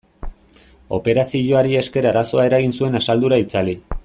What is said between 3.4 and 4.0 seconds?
itzali.